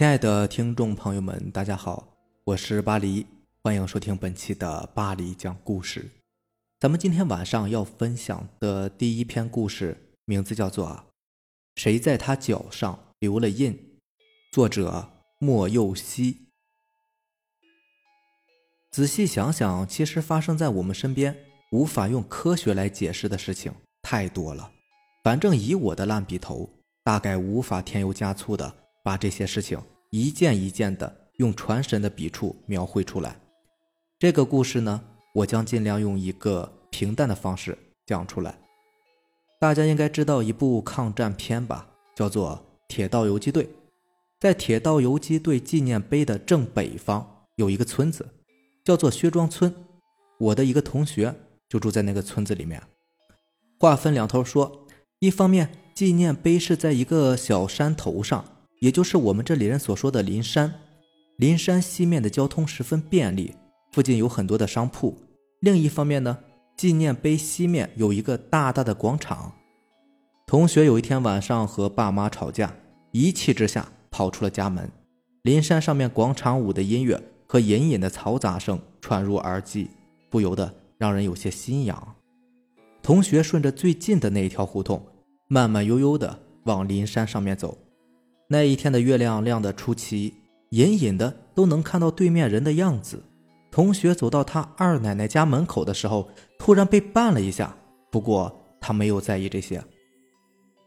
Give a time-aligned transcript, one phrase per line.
[0.00, 2.08] 亲爱的听众朋友们，大家好，
[2.44, 3.26] 我是巴黎，
[3.62, 6.10] 欢迎收听本期的巴黎讲故事。
[6.78, 9.94] 咱们今天晚上要分享的第一篇故事，
[10.24, 10.88] 名字叫做
[11.74, 13.74] 《谁在他脚上留了印》，
[14.50, 15.06] 作者
[15.38, 16.46] 莫佑熙。
[18.90, 21.36] 仔细想想，其实发生在我们身边
[21.72, 24.72] 无法用科学来解释的事情太多了。
[25.22, 26.70] 反正以我的烂笔头，
[27.04, 28.76] 大概无法添油加醋的。
[29.02, 33.36] 把这些事情一件一件的用传神的笔触描绘出来。
[34.18, 35.00] 这个故事呢，
[35.34, 38.58] 我将尽量用一个平淡的方式讲出来。
[39.58, 42.56] 大家应该知道一部抗战片吧，叫做
[42.88, 43.64] 《铁道游击队》。
[44.38, 48.26] 在铁道游击队纪念碑的正北方有一个村子，
[48.84, 49.74] 叫做薛庄村。
[50.38, 51.34] 我的一个同学
[51.68, 52.82] 就住在那个村子里面。
[53.78, 54.86] 话分两头说，
[55.18, 58.44] 一方面纪念碑是在一个小山头上。
[58.80, 60.72] 也就是我们这里人所说的临山，
[61.36, 63.54] 临山西面的交通十分便利，
[63.92, 65.16] 附近有很多的商铺。
[65.60, 66.38] 另一方面呢，
[66.78, 69.52] 纪念碑西面有一个大大的广场。
[70.46, 72.74] 同学有一天晚上和爸妈吵架，
[73.12, 74.90] 一气之下跑出了家门。
[75.42, 79.90] 临山上面广场舞的音乐和隐隐的嘈杂声传入耳际，
[80.30, 82.14] 不由得让人有些心痒。
[83.02, 85.04] 同学顺着最近的那一条胡同，
[85.48, 87.76] 慢慢悠悠地往临山上面走。
[88.52, 90.34] 那一天的月亮亮得出奇，
[90.70, 93.22] 隐隐的都能看到对面人的样子。
[93.70, 97.72] 同学走到他二奶奶家门口的时候，突然被绊了一下。
[98.10, 99.80] 不过他没有在意这些。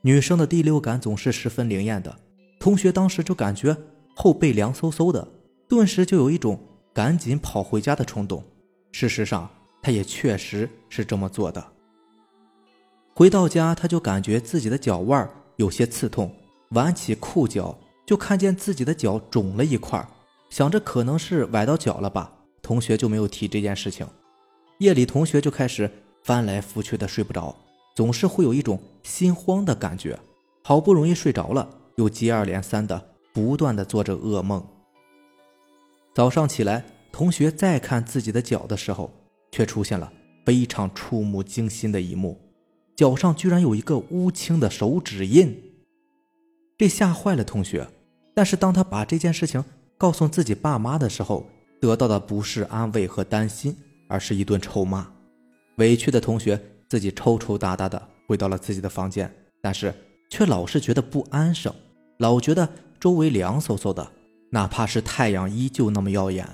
[0.00, 2.18] 女生的第六感总是十分灵验的，
[2.58, 3.76] 同学当时就感觉
[4.16, 5.28] 后背凉飕飕的，
[5.68, 6.58] 顿时就有一种
[6.92, 8.42] 赶紧跑回家的冲动。
[8.90, 9.48] 事实上，
[9.80, 11.64] 他也确实是这么做的。
[13.14, 16.34] 回到家，他就感觉自己的脚腕有些刺痛。
[16.74, 20.06] 挽起裤脚，就看见自己的脚肿了一块，
[20.50, 22.32] 想着可能是崴到脚了吧，
[22.62, 24.06] 同学就没有提这件事情。
[24.78, 25.90] 夜里，同学就开始
[26.24, 27.54] 翻来覆去的睡不着，
[27.94, 30.18] 总是会有一种心慌的感觉。
[30.62, 34.64] 好不容易睡着了，又接二连三的不断的做着噩梦。
[36.12, 39.12] 早上起来，同学再看自己的脚的时候，
[39.52, 40.12] 却出现了
[40.44, 42.40] 非常触目惊心的一幕，
[42.96, 45.63] 脚上居然有一个乌青的手指印。
[46.76, 47.86] 这吓坏了同学，
[48.34, 49.64] 但是当他把这件事情
[49.96, 51.46] 告诉自己爸妈的时候，
[51.80, 53.76] 得到的不是安慰和担心，
[54.08, 55.06] 而是一顿臭骂。
[55.76, 59.94] 委屈的同学自己抽抽搭搭的回到了自己的房间，但是
[60.28, 61.72] 却老是觉得不安生，
[62.18, 62.68] 老觉得
[62.98, 64.10] 周围凉飕飕的，
[64.50, 66.44] 哪怕是太阳依旧那么耀眼。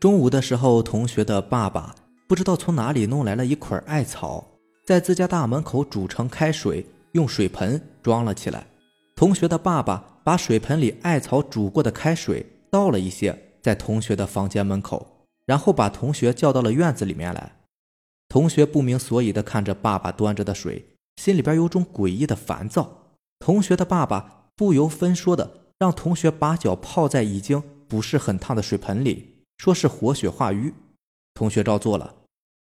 [0.00, 1.94] 中午的时候，同学的爸爸
[2.26, 4.44] 不知道从哪里弄来了一捆艾草，
[4.84, 8.66] 在自家大门口煮成开水，用水盆装了起来。
[9.22, 17.52] 同学的爸爸把水盆里艾草煮过的开水倒了一些在同学的房间门口，然后把同学叫到了院子里面来。
[18.28, 20.84] 同学不明所以的看着爸爸端着的水，
[21.14, 23.12] 心里边有种诡异的烦躁。
[23.38, 30.74] 同学的爸爸不由分说的让同学把脚泡在已经不是很烫的水盆里，说是活血化瘀。
[31.32, 32.12] 同学照做了，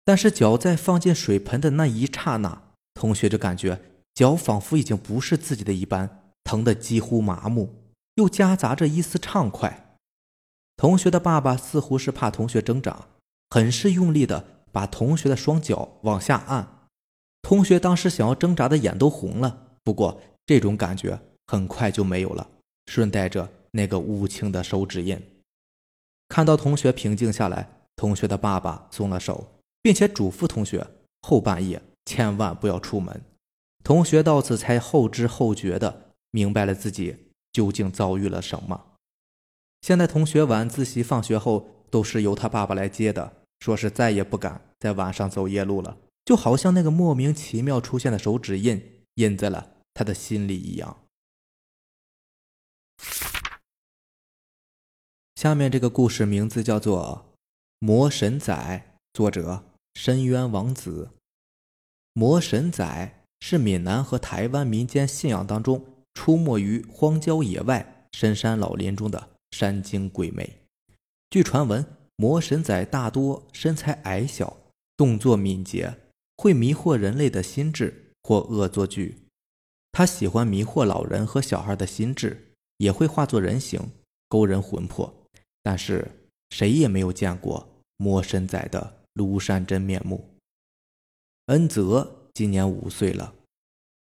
[0.06, 2.62] 但是脚在放进水盆的那一刹那，
[2.94, 3.82] 同学就感觉
[4.14, 6.20] 脚仿佛已经不是自己的一般。
[6.44, 7.70] 疼得几乎麻木，
[8.16, 9.98] 又夹杂着一丝畅快。
[10.76, 13.08] 同学的爸爸似乎是怕同学挣扎，
[13.50, 16.88] 很是用力的把同学的双脚往下按。
[17.42, 22.50] 同学当时想要挣扎的眼都红了，不过这种感觉很快就没有了，
[22.88, 25.22] 顺带着那个乌青的手指印。
[26.28, 29.48] 看到同学平静下来，同学的爸爸松了手，
[29.82, 30.88] 并且嘱咐同学
[31.22, 33.22] 后半夜千万不要出门。
[33.84, 36.11] 同学到此才后知后觉的。
[36.32, 38.96] 明白了自己究竟遭遇了什么。
[39.82, 50.98] 现在同学晚自习放学后都是由他爸爸来接的，说是再也不敢在晚上走夜路了，就好像那个莫名其妙出现的手指印印在了他的心里一样。
[55.36, 57.34] 下面这个故事名字叫做
[57.80, 58.54] 《魔神仔》，
[59.12, 59.64] 作者
[59.96, 61.10] 深渊王子。
[62.14, 65.84] 魔神仔是闽南和台湾民间信仰当中。
[66.14, 70.58] 出没于荒郊野外、深山老林中的山精鬼魅。
[71.30, 71.86] 据传闻，
[72.16, 74.58] 魔神仔大多身材矮小，
[74.98, 75.98] 动作敏捷，
[76.38, 79.18] 会迷惑人类的心智或恶作剧。
[79.92, 83.92] 他喜欢迷惑老人和小孩的心智，也会化作人形
[84.28, 85.14] 勾人魂魄。
[85.64, 86.10] 但是
[86.50, 87.68] 谁也没有见过
[87.98, 90.38] 魔神仔的庐山真面目。
[91.48, 93.34] 恩泽今年五岁了，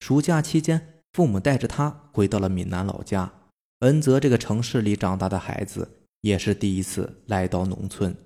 [0.00, 1.00] 暑假期间。
[1.12, 3.32] 父母带着他回到了闽南老家，
[3.80, 8.16] 恩泽这个城市里长大的孩子，也是第一次来到农村。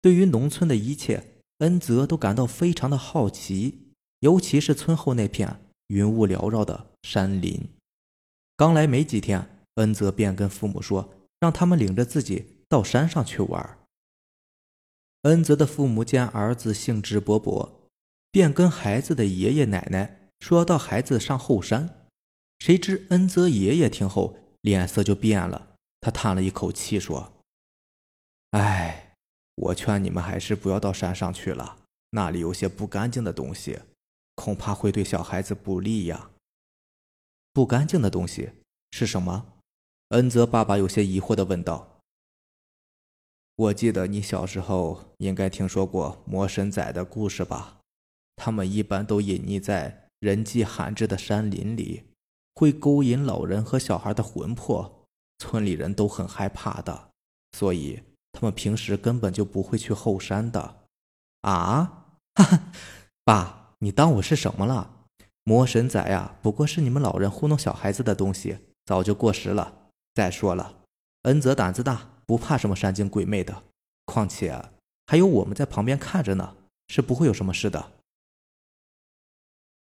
[0.00, 7.68] 对于农村的一切，恩泽都感到非常的好奇，尤其是村后那片云雾缭绕的山林。
[8.56, 13.78] 刚来没几天，恩泽便跟父母说，让他们领着自己到山上去玩。
[15.22, 17.68] 恩泽的父母见儿子兴致勃勃，
[18.30, 21.97] 便跟孩子的爷爷奶奶说要带孩子上后山。
[22.58, 27.32] 谁知恩泽爷爷听后脸色就变了，他叹了一口气说
[28.52, 29.04] ：“哎。”
[29.60, 31.78] 我劝你们还是不要到山上去了，
[32.10, 33.80] 那里有些不干净的东西，
[34.36, 36.30] 恐怕会对小孩子不利呀。
[37.52, 38.50] 不干净的东西
[38.92, 39.54] 是什么？
[40.10, 41.98] 恩泽爸爸有些疑惑的问道。
[43.56, 47.80] 我记得你小时候应该听说过魔神仔的故事吧？
[48.36, 52.04] 他们一般都隐匿在人迹罕至的山林里，
[52.58, 55.06] 会勾引老人和小孩的魂魄，
[55.38, 57.10] 村里人都很害怕的，
[57.52, 58.02] 所以。
[58.32, 60.84] 他们平时根本就不会去后山的，
[61.40, 62.14] 啊！
[62.34, 62.72] 哈哈，
[63.24, 65.06] 爸，你当我是什么了？
[65.42, 69.90] 魔神仔呀，不过是你们老人糊弄小孩子的东西，早就过时了。
[70.14, 70.82] 再说了，
[71.22, 73.64] 恩泽胆子大，不怕什么山精鬼魅的。
[74.04, 74.70] 况且
[75.06, 76.56] 还有我们在旁边看着呢，
[76.88, 77.92] 是不会有什么事的。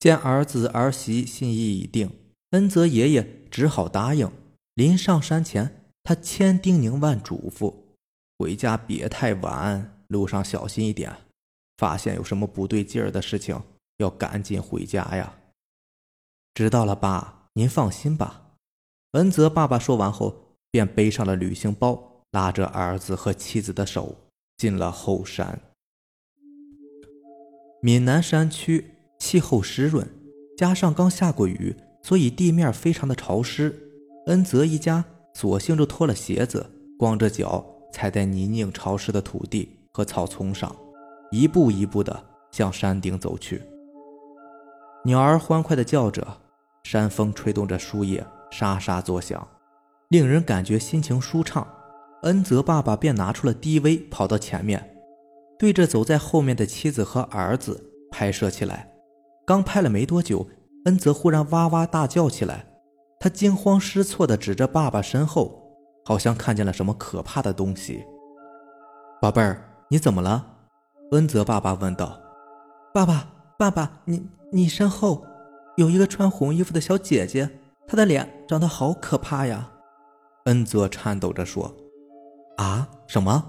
[0.01, 2.11] 见儿子儿媳心意已定，
[2.53, 4.31] 恩泽爷爷只好答应。
[4.75, 7.75] 临上山前，他千叮咛万嘱咐。
[8.39, 11.15] 回家别太晚，路上小心一点。
[11.79, 13.61] 发现有什么不对劲儿的事情，
[13.99, 15.35] 要赶紧回家呀。
[16.55, 18.57] 知道了，爸，您放心吧。
[19.13, 24.15] 恩泽爸爸说完后，便背上了旅行包，拉着儿子和妻子的手
[24.57, 25.61] 进了后山。
[27.81, 30.07] 闽南山区气候湿润，
[30.57, 33.75] 加上刚下过雨，所以地面非常的潮湿。
[34.27, 35.05] 恩泽一家
[35.35, 36.65] 索性就脱了鞋子，
[36.99, 37.65] 光着脚。
[37.95, 40.75] 踩在泥泞潮湿的土地和草丛上，
[41.31, 43.61] 一步一步地向山顶走去。
[45.05, 46.27] 鸟儿欢快地叫着，
[46.85, 49.47] 山风吹动着树叶沙沙作响，
[50.09, 51.69] 令人感觉心情舒畅。
[52.23, 54.97] 恩泽爸爸便拿出了 DV，跑到前面，
[55.59, 58.91] 对着走在后面的妻子和儿子拍摄起来。
[59.45, 60.47] 刚拍了没多久，
[60.85, 62.67] 恩泽忽然哇哇大叫起来，
[63.21, 65.61] 他惊慌失措地指着爸爸身后。
[66.05, 68.05] 好像看见了什么可怕的东西，
[69.21, 70.45] 宝贝儿，你怎么了？
[71.13, 72.19] 恩泽爸爸问道。
[72.93, 75.25] 爸爸，爸爸，你你身后
[75.77, 77.49] 有一个穿红衣服的小姐姐，
[77.87, 79.71] 她的脸长得好可怕呀！
[80.47, 81.73] 恩泽颤抖着说。
[82.57, 83.45] 啊，什么？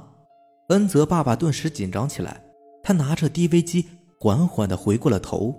[0.70, 2.44] 恩泽爸爸顿时紧张起来，
[2.84, 3.88] 他拿着 DV 机
[4.20, 5.56] 缓缓地回过了头，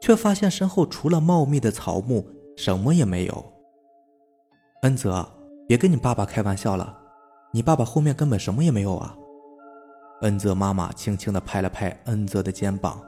[0.00, 3.52] 却发现身后除了茂密的草木，什么也没有。
[4.82, 5.26] 恩泽。
[5.66, 6.98] 别跟你爸爸开玩笑了，
[7.52, 9.14] 你爸爸后面根本什么也没有啊！
[10.22, 12.98] 恩泽妈妈轻轻地拍了拍恩泽的肩膀，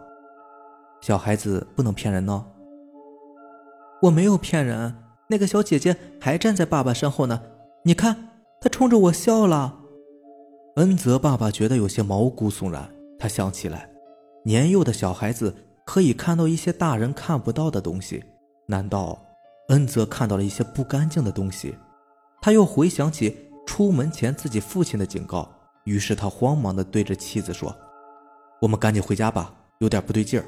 [1.01, 2.45] 小孩子不能骗人哦。
[4.03, 4.95] 我没有骗人，
[5.31, 7.41] 那个小姐姐还站在爸爸身后呢，
[7.83, 8.29] 你看，
[8.61, 9.81] 她冲着我笑了。
[10.77, 13.91] 恩泽爸爸觉得有些毛骨悚然，他想起来，
[14.45, 15.55] 年幼的小孩子
[15.93, 18.23] 可以看到一些大人看不到的东西，
[18.67, 19.21] 难道
[19.71, 21.75] 恩泽看到了一些不干净的东西？
[22.41, 25.51] 他又回想起出门前自己父亲的警告，
[25.83, 27.75] 于是他慌忙地对着妻子说
[28.63, 30.47] ：“我们赶紧回家吧，有点不对劲儿。”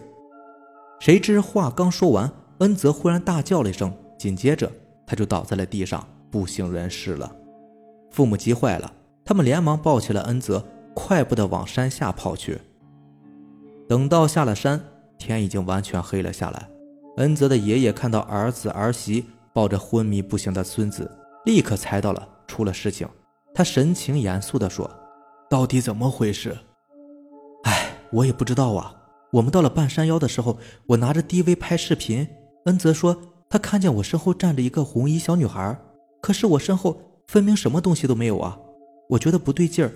[1.02, 4.70] 谁知话刚说完，恩泽忽然大叫了一声，紧接着
[5.04, 7.34] 他就倒在了地上，不省人事了。
[8.12, 8.94] 父母急坏了，
[9.24, 12.60] 他们连忙抱起了恩泽，快步地往山下跑去。
[13.88, 14.80] 等到下了山，
[15.22, 16.68] 天已经完全黑了下来。
[17.18, 21.10] 恩泽的爷爷看到儿子儿媳抱着昏迷不醒的孙子。
[21.44, 23.08] 立刻猜到了出了事情，
[23.54, 24.90] 他神情严肃地说
[25.50, 26.56] ：“到底怎么回事
[27.64, 28.94] ？”“哎，我也不知道啊。
[29.32, 32.28] 我们到了半山腰的时候，我拿着 DV 拍视频。
[32.66, 33.16] 恩泽说
[33.48, 35.76] 他看见我身后站着一个红衣小女孩，
[36.20, 38.58] 可是我身后分明什么东西都没有啊！
[39.08, 39.90] 我觉得不对劲儿，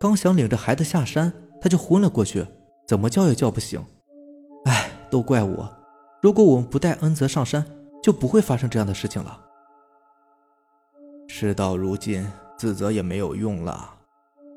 [0.00, 2.44] 刚想领着孩子下山，他就昏了过去，
[2.88, 3.80] 怎么叫也叫不醒。
[5.10, 5.68] 都怪我！
[6.20, 7.64] 如果我们不带恩泽上山，
[8.02, 9.40] 就不会发生这样的事情了。”
[11.28, 13.94] 事到如今，自责也没有用了。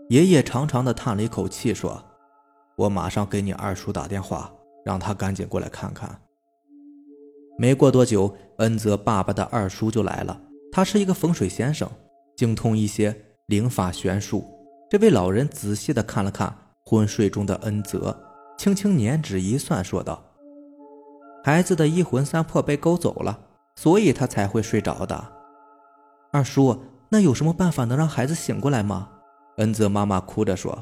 [0.09, 2.03] 爷爷长长的叹了一口气，说
[2.75, 4.51] ：“我马上给你二叔打电话，
[4.83, 6.21] 让他赶紧过来看看。”
[7.57, 10.41] 没过多久，恩泽爸爸的二叔就来了。
[10.71, 11.89] 他是一个风水先生，
[12.35, 13.15] 精通一些
[13.47, 14.43] 灵法玄术。
[14.89, 16.53] 这位老人仔细的看了看
[16.85, 18.17] 昏睡中的恩泽，
[18.57, 20.23] 轻轻捻指一算，说道
[21.43, 23.39] ：“孩子的一魂三魄被勾走了，
[23.75, 25.23] 所以他才会睡着的。”
[26.31, 26.77] 二叔，
[27.09, 29.09] 那有什么办法能让孩子醒过来吗？
[29.57, 30.77] 恩泽妈妈哭着说：“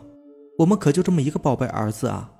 [0.59, 2.31] 我们可就这么一个宝贝儿子啊！”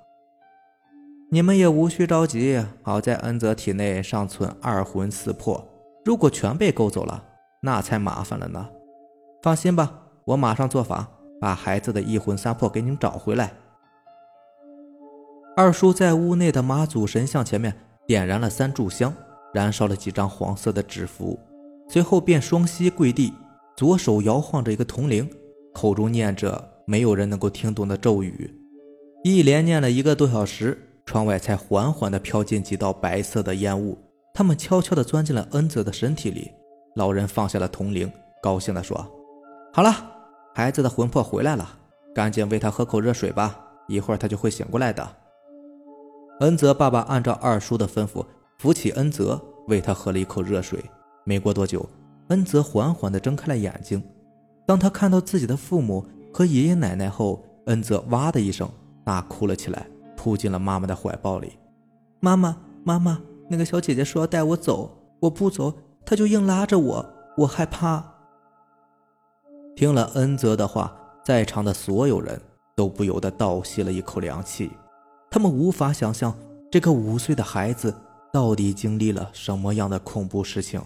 [1.32, 5.64] 你们也无需着急，好在恩泽体内尚存二魂四魄，
[6.04, 7.24] 如果全被勾走了，
[7.62, 8.68] 那才麻烦了呢。
[9.42, 9.92] 放心吧，
[10.24, 11.08] 我马上做法，
[11.40, 13.52] 把孩子的一魂三魄给你们找回来。
[15.56, 17.76] 二叔在屋内的妈祖神像前面
[18.10, 19.14] 点燃了三炷香，
[19.54, 21.38] 燃烧了几张黄色的纸符，
[21.88, 23.32] 随后便双膝跪地，
[23.76, 25.30] 左手摇晃着一个铜铃，
[25.72, 28.52] 口中念着没有人能够听懂的咒语，
[29.22, 30.76] 一连念了一个多小时。
[31.06, 33.96] 窗外才缓缓地飘进几道白色的烟雾，
[34.34, 36.50] 他们悄悄地钻进了恩泽的身体里。
[36.96, 38.10] 老人放下了铜铃，
[38.42, 39.08] 高兴地说
[39.72, 39.94] ：“好了，
[40.52, 41.78] 孩子的魂魄回来了，
[42.12, 45.08] 赶紧喂他喝口热水吧，一会儿他就会醒过来的。”
[46.40, 48.24] 恩泽爸爸按照二叔的吩咐，
[48.58, 50.82] 扶起恩泽，喂他喝了一口热水。
[51.24, 51.88] 没过多久，
[52.28, 54.02] 恩泽缓缓地睁开了眼睛。
[54.66, 58.68] 当他看到自己的父母和爷爷奶奶后，恩泽哇的一声
[59.04, 59.86] 大哭了起来。
[60.16, 61.58] 扑进了妈妈的怀抱里，
[62.20, 62.54] 妈妈，
[62.84, 63.18] 妈妈，
[63.48, 65.72] 那个小姐姐说要带我走，我不走，
[66.04, 67.06] 她就硬拉着我，
[67.38, 68.04] 我害怕。
[69.74, 70.94] 听了恩泽的话，
[71.24, 72.38] 在场的所有人
[72.76, 74.70] 都不由得倒吸了一口凉气，
[75.30, 76.36] 他们无法想象
[76.70, 77.94] 这个五岁的孩子
[78.32, 80.82] 到底经历了什么样的恐怖事情。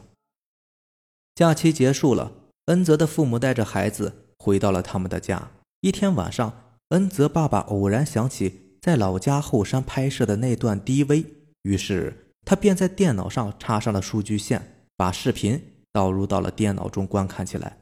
[1.35, 2.31] 假期结束了，
[2.67, 5.51] 恩泽的父母带着孩子回到了他们的家。
[5.81, 6.53] 一天晚上，
[6.91, 8.61] 恩泽爸爸偶然想起。
[8.85, 11.25] 在老家后山拍摄的那段 DV，
[11.63, 15.59] 于是他便在电脑上插上了数据线，把视频
[15.91, 17.79] 导入到了电脑中观看起来。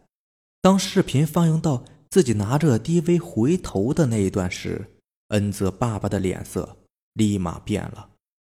[0.60, 4.91] 当视频放映到自己拿着 DV 回头的那一段时，
[5.32, 6.78] 恩泽爸爸的脸色
[7.12, 8.08] 立马变了。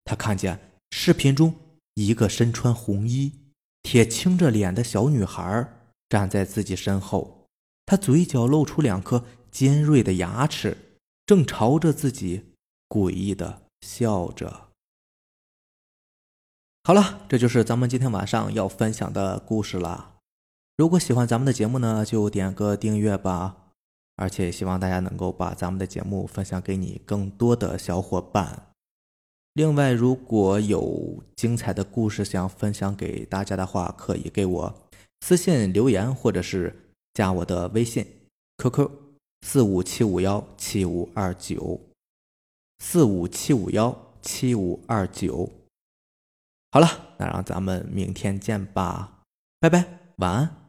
[0.04, 1.52] 他看见视频中
[1.94, 3.32] 一个身穿红衣、
[3.82, 5.68] 铁青着脸的小女孩
[6.08, 7.48] 站在自己身后，
[7.84, 10.76] 她嘴角露出两颗尖锐的牙齿。
[11.26, 12.52] 正朝着自己
[12.86, 14.68] 诡异的笑着。
[16.82, 20.16] 好了，这就是咱们今天晚上要分享的故事了。
[20.76, 23.63] 如果喜欢咱们的节目呢，就点个订阅吧。
[24.16, 28.68] 而且希望大家能够把咱们的节目分享给你更多的小伙伴。
[29.54, 34.74] 另外，如果有精彩的故事想分享给大家的话，可以给我
[35.20, 38.06] 私信留言，或者是加我的微信
[38.58, 38.90] QQ。
[39.46, 41.78] 四五七五幺七五二九，
[42.78, 45.50] 四五七五幺七五二九。
[46.72, 49.20] 好了，那让咱们明天见吧，
[49.60, 49.84] 拜拜，
[50.16, 50.63] 晚安。